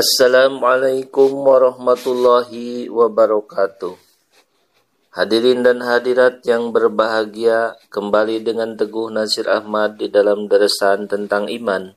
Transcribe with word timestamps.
Assalamualaikum 0.00 1.44
warahmatullahi 1.44 2.88
wabarakatuh. 2.88 4.00
Hadirin 5.12 5.60
dan 5.60 5.84
hadirat 5.84 6.40
yang 6.48 6.72
berbahagia, 6.72 7.76
kembali 7.92 8.40
dengan 8.40 8.80
Teguh 8.80 9.12
Nasir 9.12 9.44
Ahmad 9.44 10.00
di 10.00 10.08
dalam 10.08 10.48
deresan 10.48 11.04
tentang 11.04 11.52
iman. 11.52 11.92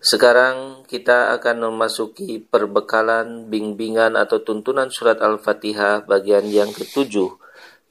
Sekarang 0.00 0.88
kita 0.88 1.36
akan 1.36 1.68
memasuki 1.68 2.40
perbekalan 2.40 3.52
bimbingan 3.52 4.16
atau 4.16 4.40
tuntunan 4.40 4.88
surat 4.88 5.20
Al-Fatihah 5.20 6.08
bagian 6.08 6.48
yang 6.48 6.72
ketujuh, 6.72 7.36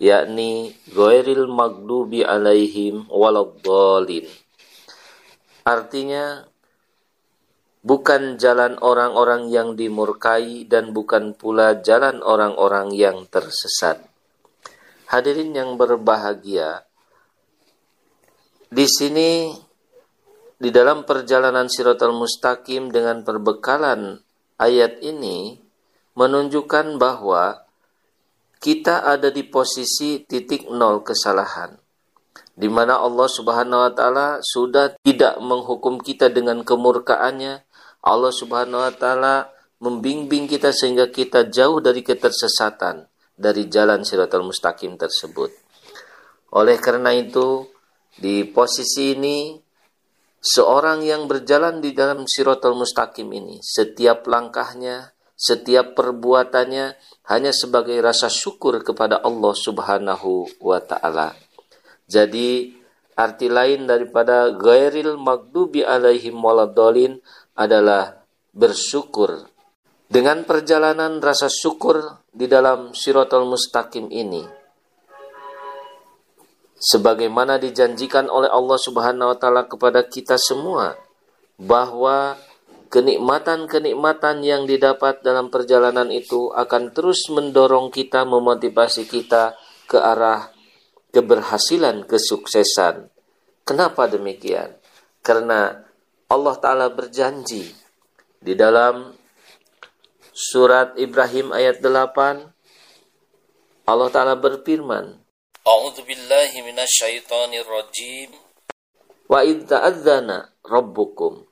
yakni 0.02 0.74
Goeril 0.90 1.46
Magdubi 1.46 2.26
alaihim 2.26 3.06
waladhalin. 3.14 4.26
Artinya, 5.70 6.50
bukan 7.82 8.38
jalan 8.38 8.78
orang-orang 8.82 9.50
yang 9.50 9.74
dimurkai 9.74 10.70
dan 10.70 10.94
bukan 10.94 11.34
pula 11.34 11.82
jalan 11.82 12.22
orang-orang 12.22 12.94
yang 12.94 13.26
tersesat. 13.26 14.06
Hadirin 15.10 15.52
yang 15.52 15.76
berbahagia, 15.76 16.88
di 18.72 18.88
sini 18.88 19.52
di 20.56 20.70
dalam 20.72 21.04
perjalanan 21.04 21.68
Siratal 21.68 22.16
Mustaqim 22.16 22.88
dengan 22.88 23.26
perbekalan 23.28 24.24
ayat 24.56 25.04
ini 25.04 25.60
menunjukkan 26.16 26.96
bahwa 26.96 27.68
kita 28.64 29.04
ada 29.04 29.28
di 29.28 29.44
posisi 29.44 30.24
titik 30.24 30.72
nol 30.72 31.04
kesalahan 31.04 31.82
di 32.56 32.70
mana 32.70 33.02
Allah 33.02 33.26
Subhanahu 33.26 33.90
wa 33.90 33.92
taala 33.92 34.28
sudah 34.40 34.94
tidak 35.02 35.42
menghukum 35.42 35.98
kita 35.98 36.30
dengan 36.30 36.62
kemurkaannya 36.62 37.66
Allah 38.02 38.34
Subhanahu 38.34 38.82
wa 38.82 38.94
taala 38.94 39.36
membimbing 39.82 40.46
kita 40.46 40.74
sehingga 40.74 41.10
kita 41.10 41.50
jauh 41.50 41.82
dari 41.82 42.06
ketersesatan 42.06 43.10
dari 43.42 43.66
jalan 43.66 44.06
Siratal 44.06 44.46
Mustaqim 44.46 44.96
tersebut. 45.02 45.50
Oleh 46.54 46.78
karena 46.78 47.10
itu, 47.18 47.66
di 48.14 48.46
posisi 48.46 49.18
ini 49.18 49.58
seorang 50.38 51.02
yang 51.02 51.26
berjalan 51.26 51.82
di 51.82 51.98
dalam 51.98 52.30
Siratal 52.30 52.78
Mustaqim 52.78 53.26
ini, 53.34 53.58
setiap 53.66 54.30
langkahnya, 54.30 55.18
setiap 55.34 55.98
perbuatannya 55.98 56.94
hanya 57.34 57.50
sebagai 57.50 57.98
rasa 57.98 58.30
syukur 58.30 58.86
kepada 58.86 59.26
Allah 59.26 59.54
Subhanahu 59.58 60.62
wa 60.62 60.78
taala. 60.78 61.34
Jadi 62.06 62.78
arti 63.18 63.48
lain 63.50 63.90
daripada 63.90 64.54
ghairil 64.54 65.18
magdubi 65.18 65.82
alaihim 65.82 66.38
waladhalin 66.38 67.24
adalah 67.62 68.26
bersyukur. 68.58 69.46
Dengan 70.12 70.44
perjalanan 70.44 71.24
rasa 71.24 71.48
syukur 71.48 72.20
di 72.34 72.50
dalam 72.50 72.92
Siratul 72.92 73.48
Mustaqim 73.48 74.12
ini, 74.12 74.44
sebagaimana 76.76 77.56
dijanjikan 77.62 78.28
oleh 78.28 78.52
Allah 78.52 78.76
Subhanahu 78.76 79.32
wa 79.32 79.38
taala 79.40 79.64
kepada 79.70 80.04
kita 80.04 80.36
semua 80.36 81.00
bahwa 81.56 82.36
kenikmatan-kenikmatan 82.92 84.44
yang 84.44 84.68
didapat 84.68 85.24
dalam 85.24 85.48
perjalanan 85.48 86.12
itu 86.12 86.52
akan 86.52 86.92
terus 86.92 87.32
mendorong 87.32 87.88
kita 87.88 88.28
memotivasi 88.28 89.08
kita 89.08 89.56
ke 89.88 89.96
arah 89.96 90.52
keberhasilan, 91.16 92.04
kesuksesan. 92.04 93.08
Kenapa 93.64 94.12
demikian? 94.12 94.76
Karena 95.24 95.88
Allah 96.32 96.56
Ta'ala 96.56 96.88
berjanji 96.88 97.68
di 98.40 98.54
dalam 98.56 99.12
surat 100.32 100.96
Ibrahim 100.96 101.52
ayat 101.52 101.84
8 101.84 103.92
Allah 103.92 104.08
Ta'ala 104.08 104.40
berfirman 104.40 105.20
A'udzu 105.62 106.02
billahi 106.08 106.64
minasyaitonir 106.64 107.68
rajim. 107.68 108.32
Wa 109.28 109.44
id 109.44 109.68
ta'adzana 109.68 110.56
rabbukum 110.64 111.44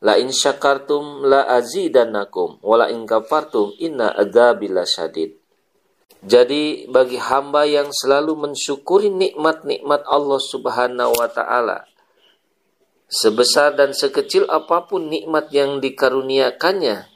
la 0.00 0.16
in 0.16 0.30
syakartum 0.30 1.26
la 1.26 1.42
azidannakum 1.58 2.62
wa 2.62 2.74
la 2.78 2.86
in 2.94 3.04
kafartum 3.04 3.74
inna 3.82 4.14
adzabi 4.14 4.70
lasyadid 4.70 5.34
jadi 6.22 6.86
bagi 6.90 7.18
hamba 7.18 7.66
yang 7.66 7.90
selalu 7.90 8.50
mensyukuri 8.50 9.10
nikmat-nikmat 9.10 10.06
Allah 10.06 10.40
Subhanahu 10.42 11.14
wa 11.14 11.28
taala 11.30 11.86
Sebesar 13.08 13.72
dan 13.72 13.96
sekecil 13.96 14.44
apa 14.52 14.84
pun 14.84 15.08
nikmat 15.08 15.48
yang 15.48 15.80
dikaruniakannya, 15.80 17.08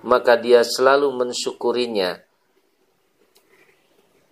maka 0.00 0.40
dia 0.40 0.64
selalu 0.64 1.12
mensyukurinya. 1.12 2.24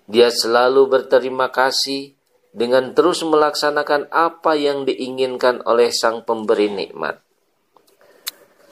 Dia 0.09 0.33
selalu 0.33 0.89
berterima 0.89 1.53
kasih 1.53 2.17
dengan 2.57 2.97
terus 2.97 3.21
melaksanakan 3.21 4.09
apa 4.09 4.57
yang 4.57 4.89
diinginkan 4.89 5.61
oleh 5.69 5.93
sang 5.93 6.25
pemberi 6.25 6.73
nikmat. 6.73 7.21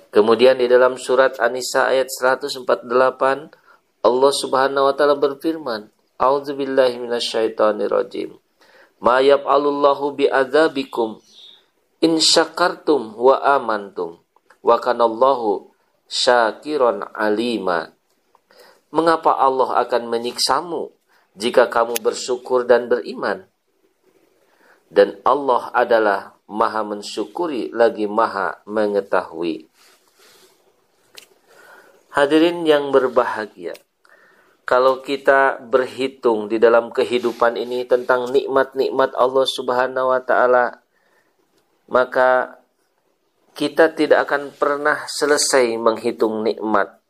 Kemudian 0.09 0.57
di 0.57 0.65
dalam 0.73 0.97
surat 0.97 1.37
An-Nisa 1.37 1.93
ayat 1.93 2.09
148 2.09 2.65
Allah 4.01 4.33
Subhanahu 4.33 4.89
wa 4.89 4.95
taala 4.97 5.21
berfirman, 5.21 5.93
A'udzubillahi 6.17 6.97
minasyaitonirrajim. 6.97 8.41
Ma 9.05 9.21
yaf'alullahu 9.21 10.17
bi'adzabikum 10.17 11.21
in 12.07 12.23
syakartum 12.23 13.19
wa 13.19 13.43
amantum 13.43 14.23
wa 14.63 14.79
kanallahu 14.79 15.75
syakiron 16.07 17.03
alima. 17.11 17.91
Mengapa 18.95 19.35
Allah 19.35 19.83
akan 19.83 20.07
menyiksamu 20.07 20.95
jika 21.35 21.67
kamu 21.67 21.99
bersyukur 21.99 22.63
dan 22.63 22.87
beriman? 22.87 23.51
Dan 24.87 25.19
Allah 25.27 25.75
adalah 25.75 26.39
maha 26.47 26.87
mensyukuri 26.87 27.75
lagi 27.75 28.07
maha 28.07 28.63
mengetahui. 28.71 29.67
Hadirin 32.15 32.63
yang 32.63 32.95
berbahagia, 32.95 33.75
kalau 34.63 35.03
kita 35.03 35.59
berhitung 35.59 36.47
di 36.47 36.63
dalam 36.63 36.95
kehidupan 36.95 37.59
ini 37.59 37.83
tentang 37.83 38.31
nikmat-nikmat 38.31 39.11
Allah 39.19 39.45
Subhanahu 39.45 40.15
wa 40.15 40.23
taala 40.23 40.86
maka 41.87 42.59
kita 43.57 43.97
tidak 43.97 44.29
akan 44.29 44.53
pernah 44.53 45.09
selesai 45.09 45.81
menghitung 45.81 46.45
nikmat. 46.45 47.01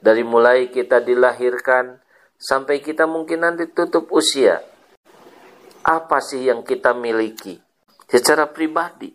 Dari 0.00 0.24
mulai 0.24 0.72
kita 0.72 1.04
dilahirkan 1.04 2.00
sampai 2.40 2.80
kita 2.80 3.04
mungkin 3.04 3.44
nanti 3.44 3.68
tutup 3.68 4.08
usia. 4.08 4.64
Apa 5.84 6.24
sih 6.24 6.48
yang 6.48 6.64
kita 6.64 6.96
miliki 6.96 7.60
secara 8.08 8.48
pribadi? 8.48 9.12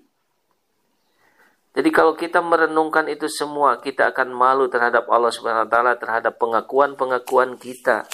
Jadi 1.70 1.90
kalau 1.94 2.18
kita 2.18 2.42
merenungkan 2.42 3.06
itu 3.10 3.30
semua, 3.30 3.78
kita 3.78 4.10
akan 4.10 4.34
malu 4.34 4.70
terhadap 4.70 5.06
Allah 5.10 5.30
Subhanahu 5.34 5.66
wa 5.66 5.72
taala 5.72 5.94
terhadap 5.98 6.38
pengakuan-pengakuan 6.42 7.58
kita 7.62 8.10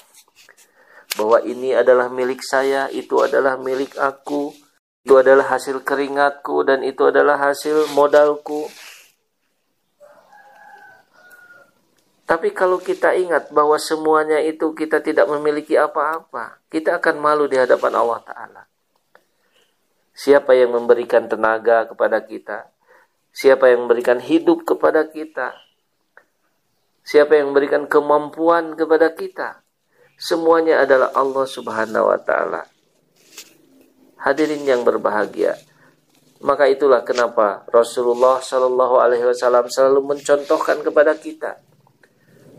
bahwa 1.15 1.39
ini 1.47 1.71
adalah 1.71 2.11
milik 2.11 2.43
saya, 2.43 2.91
itu 2.91 3.23
adalah 3.23 3.55
milik 3.55 3.95
aku, 3.95 4.51
itu 5.05 5.21
adalah 5.21 5.53
hasil 5.53 5.85
keringatku 5.85 6.65
dan 6.65 6.81
itu 6.81 7.05
adalah 7.05 7.37
hasil 7.37 7.93
modalku. 7.93 8.65
Tapi 12.25 12.49
kalau 12.57 12.81
kita 12.81 13.13
ingat 13.13 13.53
bahwa 13.53 13.77
semuanya 13.77 14.41
itu 14.41 14.73
kita 14.73 15.05
tidak 15.05 15.29
memiliki 15.29 15.77
apa-apa, 15.77 16.57
kita 16.73 16.97
akan 16.97 17.21
malu 17.21 17.45
di 17.45 17.53
hadapan 17.53 17.93
Allah 18.01 18.17
Ta'ala. 18.25 18.65
Siapa 20.17 20.57
yang 20.57 20.73
memberikan 20.73 21.29
tenaga 21.29 21.85
kepada 21.85 22.25
kita? 22.25 22.73
Siapa 23.29 23.69
yang 23.69 23.85
memberikan 23.85 24.17
hidup 24.17 24.65
kepada 24.65 25.05
kita? 25.05 25.53
Siapa 27.05 27.37
yang 27.37 27.53
memberikan 27.53 27.85
kemampuan 27.85 28.73
kepada 28.73 29.13
kita? 29.13 29.61
Semuanya 30.17 30.81
adalah 30.81 31.13
Allah 31.13 31.45
Subhanahu 31.45 32.09
wa 32.09 32.17
taala. 32.17 32.74
Hadirin 34.25 34.65
yang 34.65 34.81
berbahagia. 34.81 35.53
Maka 36.41 36.65
itulah 36.65 37.05
kenapa 37.05 37.61
Rasulullah 37.69 38.41
Shallallahu 38.41 38.97
Alaihi 38.97 39.21
Wasallam 39.21 39.69
selalu 39.69 40.01
mencontohkan 40.01 40.81
kepada 40.81 41.13
kita 41.13 41.61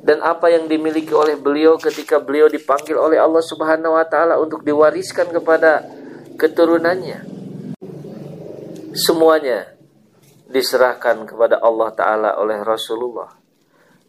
dan 0.06 0.22
apa 0.22 0.46
yang 0.54 0.70
dimiliki 0.70 1.10
oleh 1.10 1.34
beliau 1.34 1.74
ketika 1.74 2.22
beliau 2.22 2.46
dipanggil 2.46 2.94
oleh 2.94 3.18
Allah 3.18 3.42
Subhanahu 3.42 3.98
Wa 3.98 4.06
Taala 4.06 4.38
untuk 4.38 4.62
diwariskan 4.62 5.34
kepada 5.34 5.82
keturunannya. 6.38 7.26
Semuanya 8.94 9.74
diserahkan 10.46 11.26
kepada 11.26 11.58
Allah 11.58 11.90
Taala 11.98 12.30
oleh 12.38 12.62
Rasulullah, 12.62 13.34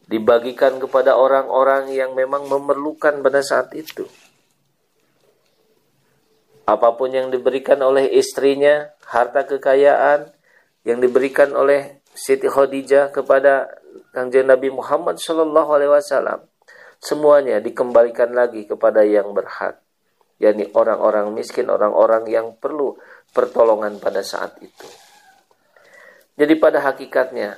dibagikan 0.05 0.77
kepada 0.77 1.17
orang-orang 1.17 1.89
yang 1.89 2.13
memang 2.13 2.45
memerlukan 2.45 3.17
pada 3.25 3.41
saat 3.41 3.73
itu 3.73 4.05
apa 6.67 6.99
pun 6.99 7.07
yang 7.15 7.31
diberikan 7.31 7.79
oleh 7.79 8.11
istrinya, 8.11 8.91
harta 9.07 9.47
kekayaan 9.47 10.27
yang 10.83 10.99
diberikan 10.99 11.55
oleh 11.55 12.03
Siti 12.11 12.51
Khadijah 12.51 13.15
kepada 13.15 13.71
Kanjeng 14.11 14.51
Nabi 14.51 14.67
Muhammad 14.67 15.15
Shallallahu 15.15 15.69
Alaihi 15.71 15.91
Wasallam 15.95 16.43
semuanya 16.99 17.63
dikembalikan 17.63 18.35
lagi 18.35 18.67
kepada 18.67 19.07
yang 19.07 19.31
berhak 19.31 19.79
yakni 20.43 20.67
orang-orang 20.75 21.31
miskin 21.31 21.71
orang-orang 21.71 22.27
yang 22.27 22.57
perlu 22.59 22.99
pertolongan 23.31 24.01
pada 24.03 24.19
saat 24.25 24.59
itu. 24.59 24.87
Jadi 26.35 26.53
pada 26.59 26.83
hakikatnya 26.83 27.55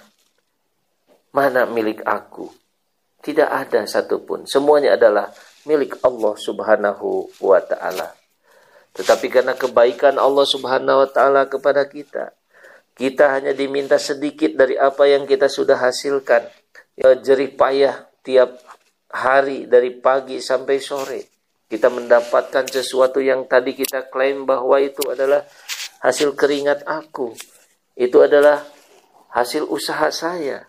mana 1.33 1.65
milik 1.65 2.05
aku? 2.05 2.45
Tidak 3.19 3.47
ada 3.47 3.83
satupun. 3.83 4.47
Semuanya 4.47 4.95
adalah 4.95 5.27
milik 5.67 5.99
Allah 6.05 6.35
Subhanahu 6.39 7.27
wa 7.43 7.59
taala 7.59 8.18
tetapi 8.99 9.31
karena 9.31 9.55
kebaikan 9.55 10.19
Allah 10.19 10.43
Subhanahu 10.43 11.07
wa 11.07 11.09
taala 11.09 11.47
kepada 11.47 11.87
kita 11.87 12.35
kita 12.99 13.31
hanya 13.31 13.55
diminta 13.55 13.95
sedikit 13.95 14.59
dari 14.59 14.75
apa 14.75 15.07
yang 15.07 15.23
kita 15.23 15.47
sudah 15.47 15.79
hasilkan. 15.79 16.43
Ya, 16.99 17.15
jerih 17.15 17.55
payah 17.55 18.11
tiap 18.27 18.59
hari 19.07 19.71
dari 19.71 19.95
pagi 19.95 20.43
sampai 20.43 20.83
sore. 20.83 21.31
Kita 21.71 21.87
mendapatkan 21.87 22.67
sesuatu 22.67 23.23
yang 23.23 23.47
tadi 23.47 23.71
kita 23.71 24.11
klaim 24.11 24.43
bahwa 24.43 24.75
itu 24.83 24.99
adalah 25.07 25.47
hasil 26.03 26.35
keringat 26.35 26.83
aku. 26.83 27.31
Itu 27.95 28.19
adalah 28.19 28.67
hasil 29.31 29.63
usaha 29.71 30.11
saya. 30.11 30.67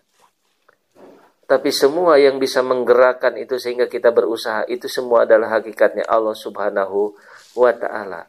Tapi 1.51 1.75
semua 1.75 2.15
yang 2.23 2.39
bisa 2.39 2.63
menggerakkan 2.63 3.35
itu 3.43 3.59
sehingga 3.59 3.91
kita 3.91 4.15
berusaha 4.15 4.71
itu 4.71 4.87
semua 4.87 5.27
adalah 5.27 5.59
hakikatnya 5.59 6.07
Allah 6.07 6.39
Subhanahu 6.39 7.19
taala. 7.55 8.27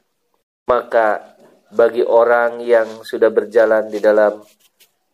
Maka 0.68 1.36
bagi 1.72 2.04
orang 2.04 2.60
yang 2.62 3.02
sudah 3.02 3.32
berjalan 3.32 3.88
di 3.88 4.04
dalam 4.04 4.44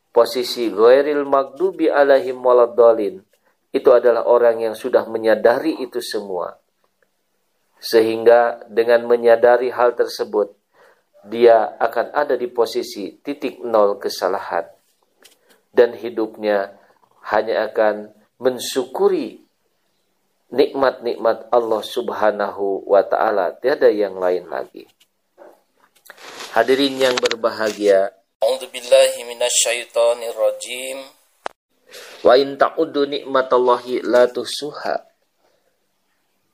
posisi 0.09 0.74
ghairil 0.74 1.30
magdubi 1.30 1.86
alaihim 1.86 2.42
waladdallin 2.42 3.21
itu 3.69 3.89
adalah 3.94 4.25
orang 4.25 4.65
yang 4.65 4.74
sudah 4.74 5.06
menyadari 5.06 5.77
itu 5.77 6.01
semua 6.01 6.57
sehingga 7.77 8.65
dengan 8.65 9.06
menyadari 9.06 9.69
hal 9.69 9.94
tersebut 9.94 10.50
dia 11.30 11.77
akan 11.77 12.09
ada 12.18 12.33
di 12.33 12.50
posisi 12.50 13.21
titik 13.21 13.62
nol 13.62 14.01
kesalahan 14.01 14.65
dan 15.69 15.94
hidupnya 15.94 16.74
hanya 17.30 17.69
akan 17.69 18.09
mensyukuri 18.42 19.45
nikmat-nikmat 20.53 21.51
Allah 21.51 21.81
Subhanahu 21.83 22.88
wa 22.88 23.03
taala 23.03 23.55
tiada 23.57 23.91
yang 23.91 24.15
lain 24.15 24.47
lagi 24.47 24.88
Hadirin 26.57 26.97
yang 26.97 27.13
berbahagia. 27.21 28.09
A'udzubillahi 28.41 29.29
minasyaitonirrajim. 29.29 30.97
Wa 32.25 32.33
in 32.33 32.57
ta'uddu 32.57 33.05
nikmatallahi 33.05 34.01
la 34.01 34.25
tusuha. 34.25 35.05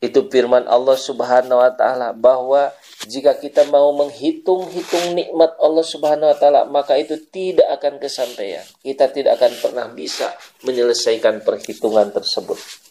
Itu 0.04 0.28
firman 0.28 0.68
Allah 0.68 1.00
Subhanahu 1.00 1.56
wa 1.56 1.72
taala 1.72 2.12
bahwa 2.12 2.76
jika 3.08 3.32
kita 3.40 3.64
mau 3.72 3.96
menghitung-hitung 3.96 5.16
nikmat 5.16 5.56
Allah 5.56 5.86
Subhanahu 5.88 6.28
wa 6.28 6.36
taala 6.36 6.68
maka 6.68 7.00
itu 7.00 7.16
tidak 7.32 7.72
akan 7.80 8.04
kesampaian. 8.04 8.68
Kita 8.84 9.08
tidak 9.08 9.40
akan 9.40 9.56
pernah 9.64 9.88
bisa 9.88 10.36
menyelesaikan 10.68 11.48
perhitungan 11.48 12.12
tersebut. 12.12 12.83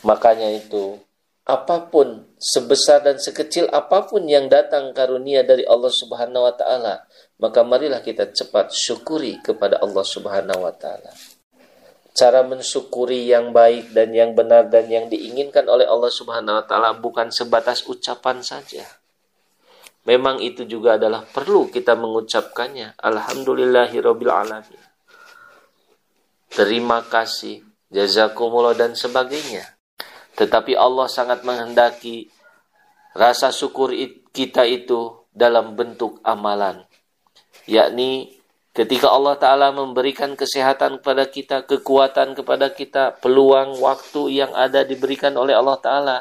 Makanya 0.00 0.48
itu 0.56 0.96
apa 1.50 1.90
pun 1.90 2.30
sebesar 2.38 3.02
dan 3.02 3.18
sekecil 3.18 3.66
apa 3.74 4.06
pun 4.06 4.22
yang 4.30 4.46
datang 4.46 4.94
karunia 4.94 5.42
dari 5.42 5.66
Allah 5.66 5.90
Subhanahu 5.90 6.46
wa 6.46 6.54
taala, 6.54 7.02
maka 7.42 7.66
marilah 7.66 7.98
kita 8.04 8.30
cepat 8.30 8.70
syukuri 8.70 9.42
kepada 9.42 9.82
Allah 9.82 10.06
Subhanahu 10.06 10.62
wa 10.62 10.70
taala. 10.70 11.10
Cara 12.14 12.46
mensyukuri 12.46 13.26
yang 13.26 13.50
baik 13.50 13.90
dan 13.90 14.14
yang 14.14 14.36
benar 14.38 14.70
dan 14.70 14.86
yang 14.86 15.10
diinginkan 15.10 15.66
oleh 15.66 15.90
Allah 15.90 16.12
Subhanahu 16.12 16.62
wa 16.62 16.64
taala 16.70 16.94
bukan 16.94 17.34
sebatas 17.34 17.82
ucapan 17.88 18.46
saja. 18.46 18.86
Memang 20.06 20.40
itu 20.40 20.64
juga 20.64 20.96
adalah 20.96 21.26
perlu 21.26 21.68
kita 21.68 21.92
mengucapkannya. 21.98 22.96
Alhamdulillahirabbil 22.96 24.32
alamin. 24.32 24.82
Terima 26.50 27.04
kasih, 27.04 27.62
jazakumullah 27.92 28.74
dan 28.74 28.96
sebagainya. 28.96 29.79
Tetapi 30.40 30.72
Allah 30.72 31.04
sangat 31.04 31.44
menghendaki 31.44 32.32
rasa 33.12 33.52
syukur 33.52 33.92
kita 34.32 34.64
itu 34.64 35.28
dalam 35.36 35.76
bentuk 35.76 36.16
amalan. 36.24 36.88
Yakni 37.68 38.40
ketika 38.72 39.12
Allah 39.12 39.36
Ta'ala 39.36 39.68
memberikan 39.76 40.32
kesehatan 40.32 41.04
kepada 41.04 41.28
kita, 41.28 41.68
kekuatan 41.68 42.32
kepada 42.32 42.72
kita, 42.72 43.20
peluang 43.20 43.76
waktu 43.84 44.40
yang 44.40 44.56
ada 44.56 44.80
diberikan 44.88 45.36
oleh 45.36 45.52
Allah 45.52 45.76
Ta'ala. 45.76 46.18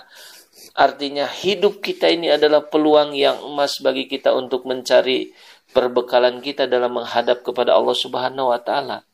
Artinya 0.76 1.24
hidup 1.24 1.80
kita 1.80 2.12
ini 2.12 2.28
adalah 2.28 2.68
peluang 2.68 3.16
yang 3.16 3.40
emas 3.48 3.80
bagi 3.80 4.12
kita 4.12 4.36
untuk 4.36 4.68
mencari 4.68 5.32
perbekalan 5.72 6.42
kita 6.42 6.66
dalam 6.66 6.98
menghadap 6.98 7.46
kepada 7.46 7.78
Allah 7.78 7.96
Subhanahu 7.96 8.52
wa 8.52 8.60
taala. 8.60 9.06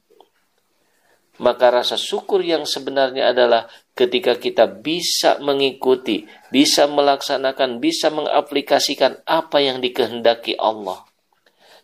Maka 1.35 1.67
rasa 1.67 1.99
syukur 1.99 2.39
yang 2.39 2.63
sebenarnya 2.63 3.35
adalah 3.35 3.67
ketika 3.91 4.39
kita 4.39 4.71
bisa 4.71 5.35
mengikuti, 5.43 6.23
bisa 6.47 6.87
melaksanakan, 6.87 7.83
bisa 7.83 8.07
mengaplikasikan 8.07 9.19
apa 9.27 9.59
yang 9.59 9.83
dikehendaki 9.83 10.55
Allah. 10.55 11.03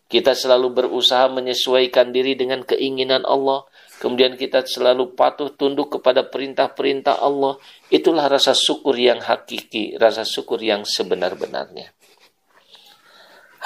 Kita 0.08 0.36
selalu 0.36 0.76
berusaha 0.76 1.28
menyesuaikan 1.32 2.16
diri 2.16 2.36
dengan 2.36 2.64
keinginan 2.64 3.24
Allah, 3.28 3.68
kemudian 4.00 4.40
kita 4.40 4.64
selalu 4.64 5.16
patuh 5.16 5.52
tunduk 5.56 6.00
kepada 6.00 6.28
perintah-perintah 6.28 7.20
Allah. 7.20 7.60
Itulah 7.92 8.32
rasa 8.32 8.56
syukur 8.56 8.96
yang 8.96 9.20
hakiki, 9.20 10.00
rasa 10.00 10.24
syukur 10.24 10.64
yang 10.64 10.84
sebenar-benarnya. 10.88 11.92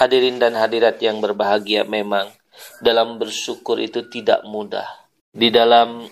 Hadirin 0.01 0.41
dan 0.41 0.57
hadirat 0.57 0.97
yang 1.01 1.21
berbahagia 1.21 1.85
memang 1.85 2.29
dalam 2.81 3.17
bersyukur 3.17 3.81
itu 3.81 4.05
tidak 4.11 4.45
mudah 4.45 5.04
di 5.35 5.51
dalam 5.51 6.07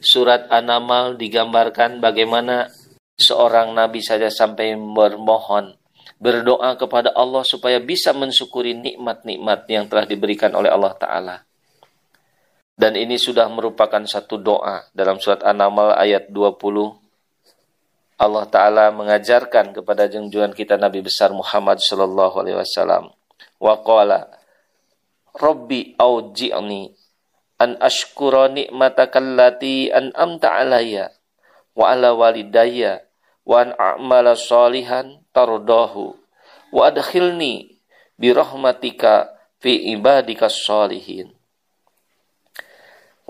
surat 0.00 0.48
An-Naml 0.48 1.20
digambarkan 1.20 2.00
bagaimana 2.00 2.72
seorang 3.20 3.76
nabi 3.76 4.00
saja 4.00 4.32
sampai 4.32 4.72
bermohon 4.72 5.76
berdoa 6.16 6.80
kepada 6.80 7.12
Allah 7.12 7.44
supaya 7.44 7.76
bisa 7.76 8.16
mensyukuri 8.16 8.72
nikmat-nikmat 8.72 9.68
yang 9.68 9.84
telah 9.84 10.08
diberikan 10.08 10.54
oleh 10.56 10.72
Allah 10.72 10.96
taala. 10.96 11.36
Dan 12.72 12.96
ini 12.96 13.20
sudah 13.20 13.52
merupakan 13.52 14.00
satu 14.08 14.40
doa 14.40 14.88
dalam 14.96 15.20
surat 15.20 15.44
An-Naml 15.44 15.92
ayat 15.92 16.32
20 16.32 16.56
Allah 18.16 18.46
taala 18.48 18.88
mengajarkan 18.94 19.76
kepada 19.76 20.08
junjungan 20.08 20.56
kita 20.56 20.80
Nabi 20.80 21.04
besar 21.04 21.36
Muhammad 21.36 21.84
sallallahu 21.84 22.40
alaihi 22.40 22.56
wasallam 22.56 23.12
wa 23.60 23.74
qala 23.84 24.30
Rabbi 25.36 25.98
auji'ni 26.00 27.01
an 27.62 27.78
ashkura 27.78 28.50
ni'mataka 28.50 29.22
allati 29.22 29.86
an'amta 29.94 30.50
alayya 30.50 31.14
wa 31.78 31.94
ala 31.94 32.10
walidayya 32.10 33.06
wa 33.46 33.62
an 33.62 33.70
a'mala 33.78 34.34
salihan 34.34 35.22
tardahu 35.30 36.18
wa 36.74 36.82
adkhilni 36.90 37.78
bi 38.18 38.28
rahmatika 38.34 39.30
fi 39.62 39.94
ibadika 39.94 40.50
salihin. 40.50 41.30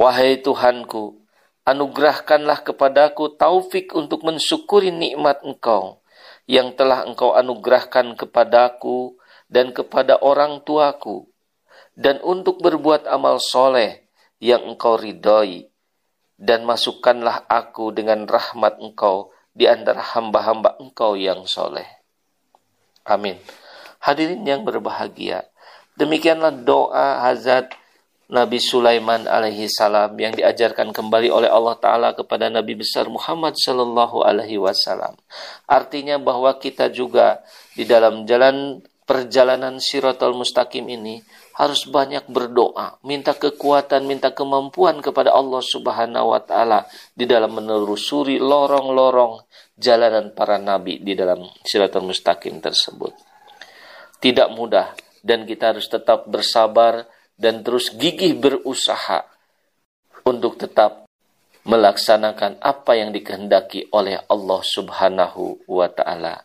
Wahai 0.01 0.41
Tuhanku, 0.41 1.21
anugerahkanlah 1.69 2.65
kepadaku 2.65 3.37
taufik 3.37 3.93
untuk 3.93 4.25
mensyukuri 4.25 4.89
nikmat 4.89 5.45
Engkau 5.45 6.01
yang 6.49 6.73
telah 6.73 7.05
Engkau 7.05 7.37
anugerahkan 7.37 8.17
kepadaku 8.17 9.21
dan 9.53 9.77
kepada 9.77 10.17
orang 10.25 10.65
tuaku, 10.65 11.29
dan 11.93 12.25
untuk 12.25 12.65
berbuat 12.65 13.05
amal 13.05 13.37
soleh 13.37 14.02
yang 14.43 14.67
engkau 14.67 14.99
ridhoi 14.99 15.71
dan 16.35 16.67
masukkanlah 16.67 17.47
aku 17.47 17.95
dengan 17.95 18.27
rahmat 18.27 18.83
engkau 18.83 19.31
di 19.55 19.71
antara 19.71 20.03
hamba-hamba 20.03 20.75
engkau 20.83 21.15
yang 21.15 21.47
soleh. 21.47 21.87
Amin. 23.07 23.39
Hadirin 24.03 24.43
yang 24.43 24.67
berbahagia, 24.67 25.47
demikianlah 25.95 26.51
doa 26.51 27.23
Hazrat 27.23 27.71
Nabi 28.33 28.59
Sulaiman 28.59 29.31
alaihi 29.31 29.71
salam 29.71 30.17
yang 30.19 30.35
diajarkan 30.35 30.91
kembali 30.91 31.31
oleh 31.31 31.47
Allah 31.47 31.77
Ta'ala 31.79 32.09
kepada 32.17 32.51
Nabi 32.51 32.75
besar 32.75 33.07
Muhammad 33.07 33.55
sallallahu 33.55 34.27
alaihi 34.27 34.59
wasallam. 34.59 35.15
Artinya 35.71 36.19
bahwa 36.19 36.57
kita 36.59 36.91
juga 36.91 37.45
di 37.79 37.87
dalam 37.87 38.27
jalan 38.27 38.83
perjalanan 39.07 39.77
siratul 39.79 40.35
mustaqim 40.35 40.89
ini 40.89 41.21
harus 41.53 41.85
banyak 41.85 42.25
berdoa, 42.33 42.97
minta 43.05 43.37
kekuatan, 43.37 44.09
minta 44.09 44.33
kemampuan 44.33 45.05
kepada 45.05 45.37
Allah 45.37 45.61
Subhanahu 45.61 46.33
wa 46.33 46.41
taala 46.41 46.89
di 47.13 47.29
dalam 47.29 47.53
menelusuri 47.61 48.41
lorong-lorong 48.41 49.45
jalanan 49.77 50.33
para 50.33 50.57
nabi 50.57 51.05
di 51.05 51.13
dalam 51.13 51.45
Siratul 51.61 52.09
Mustaqim 52.09 52.61
tersebut. 52.65 53.13
Tidak 54.23 54.49
mudah 54.57 54.97
dan 55.21 55.45
kita 55.45 55.77
harus 55.77 55.87
tetap 55.93 56.25
bersabar 56.31 57.05
dan 57.37 57.61
terus 57.61 57.93
gigih 57.93 58.39
berusaha 58.39 59.29
untuk 60.25 60.57
tetap 60.57 61.05
melaksanakan 61.63 62.59
apa 62.59 62.93
yang 62.99 63.15
dikehendaki 63.15 63.87
oleh 63.95 64.19
Allah 64.27 64.61
Subhanahu 64.63 65.69
wa 65.71 65.87
taala. 65.91 66.43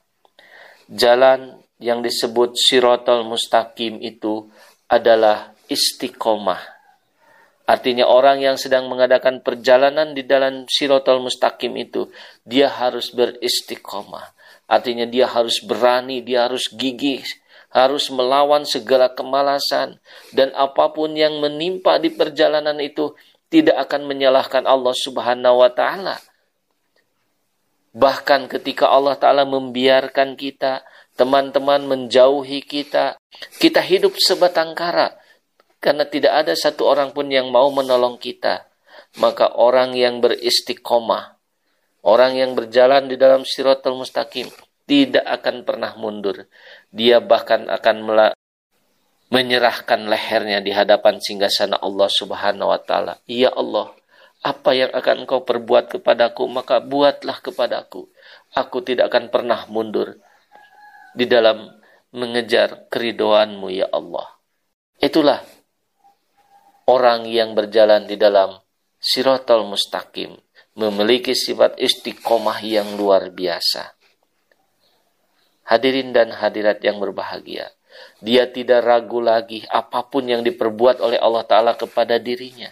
Jalan 0.88 1.58
yang 1.82 2.02
disebut 2.02 2.58
Sirotol 2.58 3.26
Mustaqim 3.26 4.02
itu 4.02 4.50
adalah 4.88 5.51
istiqomah. 5.67 6.60
Artinya 7.67 8.08
orang 8.08 8.39
yang 8.39 8.56
sedang 8.56 8.88
mengadakan 8.88 9.44
perjalanan 9.44 10.15
di 10.15 10.24
dalam 10.24 10.63
Sirotol 10.72 11.20
Mustaqim 11.20 11.75
itu, 11.75 12.08
dia 12.48 12.72
harus 12.72 13.12
beristiqomah. 13.12 14.32
Artinya 14.72 15.03
dia 15.03 15.27
harus 15.27 15.60
berani, 15.60 16.24
dia 16.24 16.48
harus 16.48 16.72
gigih, 16.72 17.27
harus 17.75 18.08
melawan 18.08 18.63
segala 18.63 19.12
kemalasan. 19.12 20.00
Dan 20.32 20.56
apa 20.56 20.96
pun 20.96 21.12
yang 21.12 21.44
menimpa 21.44 22.00
di 22.00 22.08
perjalanan 22.08 22.79
itu, 22.79 23.12
tidak 23.51 23.88
akan 23.88 24.08
menyalahkan 24.08 24.63
Allah 24.63 24.96
Subhanahu 24.96 25.63
wa 25.63 25.72
taala. 25.72 26.20
Bahkan 27.91 28.48
ketika 28.48 28.91
Allah 28.91 29.20
taala 29.20 29.44
membiarkan 29.44 30.39
kita, 30.39 30.88
teman-teman 31.18 31.82
menjauhi 31.84 32.62
kita, 32.62 33.18
kita 33.58 33.82
hidup 33.82 34.16
sebatang 34.22 34.78
kara 34.78 35.18
karena 35.82 36.06
tidak 36.06 36.46
ada 36.46 36.54
satu 36.54 36.86
orang 36.86 37.12
pun 37.12 37.28
yang 37.28 37.50
mau 37.50 37.74
menolong 37.74 38.22
kita. 38.22 38.70
Maka 39.18 39.58
orang 39.58 39.98
yang 39.98 40.22
beristiqomah, 40.22 41.38
orang 42.06 42.38
yang 42.38 42.54
berjalan 42.54 43.10
di 43.10 43.18
dalam 43.18 43.42
siratul 43.46 43.98
mustaqim, 43.98 44.46
tidak 44.86 45.26
akan 45.26 45.66
pernah 45.66 45.98
mundur. 45.98 46.46
Dia 46.94 47.18
bahkan 47.18 47.66
akan 47.66 47.98
menyerahkan 49.34 50.06
lehernya 50.06 50.62
di 50.62 50.70
hadapan 50.70 51.18
singgasana 51.18 51.82
Allah 51.82 52.10
Subhanahu 52.10 52.70
wa 52.70 52.80
taala. 52.82 53.18
Ya 53.26 53.50
Allah, 53.54 53.94
apa 54.46 54.78
yang 54.78 54.94
akan 54.94 55.26
engkau 55.26 55.42
perbuat 55.46 55.98
kepadaku, 55.98 56.46
maka 56.46 56.78
buatlah 56.78 57.42
kepadaku. 57.42 58.06
Aku 58.54 58.86
tidak 58.86 59.10
akan 59.14 59.34
pernah 59.34 59.66
mundur 59.66 60.22
di 61.18 61.26
dalam 61.26 61.66
mengejar 62.14 62.86
keridoanmu 62.94 63.74
ya 63.74 63.90
Allah. 63.90 64.38
Itulah 65.02 65.42
orang 66.86 67.26
yang 67.26 67.58
berjalan 67.58 68.06
di 68.06 68.16
dalam 68.16 68.62
sirotol 69.02 69.66
mustaqim, 69.66 70.38
memiliki 70.78 71.34
sifat 71.34 71.82
istiqomah 71.82 72.62
yang 72.62 72.94
luar 72.94 73.34
biasa. 73.34 73.98
Hadirin 75.68 76.16
dan 76.16 76.32
hadirat 76.32 76.80
yang 76.86 77.02
berbahagia, 77.02 77.74
dia 78.22 78.48
tidak 78.48 78.86
ragu 78.86 79.20
lagi 79.20 79.66
apa 79.68 80.06
pun 80.08 80.30
yang 80.30 80.46
diperbuat 80.46 81.02
oleh 81.04 81.20
Allah 81.20 81.44
Ta'ala 81.44 81.74
kepada 81.76 82.22
dirinya. 82.22 82.72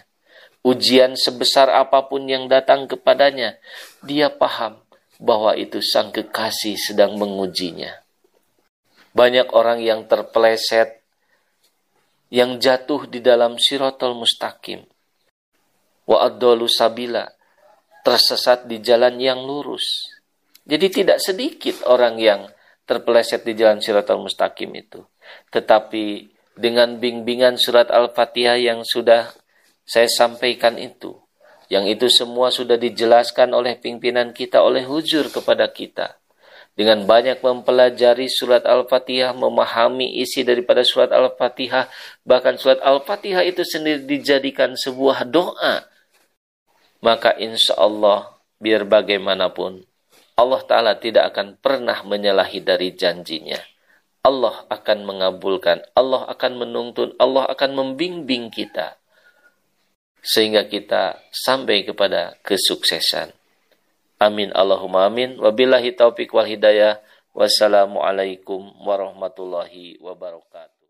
Ujian 0.64 1.14
sebesar 1.14 1.70
apa 1.70 2.08
pun 2.08 2.26
yang 2.26 2.48
datang 2.50 2.88
kepadanya, 2.90 3.58
dia 4.02 4.32
paham 4.32 4.80
bahwa 5.20 5.54
itu 5.54 5.78
sang 5.84 6.10
kekasih 6.10 6.74
sedang 6.80 7.14
mengujinya. 7.20 8.05
Banyak 9.16 9.56
orang 9.56 9.80
yang 9.80 10.04
terpeleset, 10.04 11.00
yang 12.28 12.60
jatuh 12.60 13.08
di 13.08 13.24
dalam 13.24 13.56
sirotol 13.56 14.12
mustaqim. 14.12 14.84
Wa 16.04 16.28
sabila, 16.68 17.24
tersesat 18.04 18.68
di 18.68 18.84
jalan 18.84 19.16
yang 19.16 19.40
lurus. 19.40 20.12
Jadi 20.68 20.86
tidak 20.92 21.18
sedikit 21.24 21.80
orang 21.88 22.20
yang 22.20 22.44
terpeleset 22.84 23.40
di 23.42 23.56
jalan 23.56 23.80
sirotol 23.80 24.20
mustaqim 24.20 24.68
itu. 24.76 25.00
Tetapi 25.48 26.36
dengan 26.52 27.00
bimbingan 27.00 27.56
surat 27.56 27.88
Al-Fatihah 27.88 28.60
yang 28.60 28.84
sudah 28.84 29.32
saya 29.86 30.10
sampaikan 30.12 30.76
itu, 30.76 31.14
yang 31.72 31.86
itu 31.86 32.10
semua 32.12 32.50
sudah 32.50 32.78
dijelaskan 32.78 33.54
oleh 33.54 33.78
pimpinan 33.78 34.34
kita, 34.36 34.60
oleh 34.60 34.82
hujur 34.84 35.30
kepada 35.30 35.70
kita. 35.70 36.18
Dengan 36.76 37.08
banyak 37.08 37.40
mempelajari 37.40 38.28
surat 38.28 38.68
Al-Fatihah, 38.68 39.32
memahami 39.32 40.20
isi 40.20 40.44
daripada 40.44 40.84
surat 40.84 41.08
Al-Fatihah, 41.08 41.88
bahkan 42.20 42.60
surat 42.60 42.84
Al-Fatihah 42.84 43.40
itu 43.48 43.64
sendiri 43.64 44.04
dijadikan 44.04 44.76
sebuah 44.76 45.24
doa. 45.24 45.88
Maka 47.00 47.32
insya 47.40 47.80
Allah, 47.80 48.36
biar 48.60 48.84
bagaimanapun, 48.84 49.88
Allah 50.36 50.60
Ta'ala 50.68 50.92
tidak 51.00 51.32
akan 51.32 51.56
pernah 51.56 52.04
menyalahi 52.04 52.60
dari 52.60 52.92
janjinya. 52.92 53.56
Allah 54.20 54.68
akan 54.68 55.08
mengabulkan, 55.08 55.80
Allah 55.96 56.28
akan 56.28 56.60
menuntun, 56.60 57.16
Allah 57.16 57.48
akan 57.48 57.72
membimbing 57.72 58.52
kita 58.52 59.00
sehingga 60.26 60.66
kita 60.66 61.22
sampai 61.30 61.86
kepada 61.86 62.34
kesuksesan. 62.42 63.30
Amin 64.16 64.48
Allahumma 64.56 65.04
amin. 65.04 65.36
Wabillahi 65.36 65.92
taufik 65.92 66.32
wal 66.32 66.48
hidayah. 66.48 67.00
Wassalamualaikum 67.36 68.80
warahmatullahi 68.80 70.00
wabarakatuh. 70.00 70.75